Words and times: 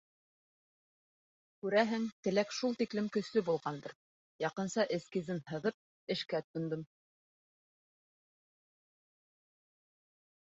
Күрәһең, 1.65 2.07
теләк 2.27 2.55
шул 2.59 2.73
тиклем 2.79 3.09
көслө 3.17 3.43
булғандыр, 3.49 3.93
яҡынса 4.45 4.87
эскизын 4.97 5.43
һыҙып, 5.51 5.79
эшкә 6.15 6.41
тотондом. 6.47 6.89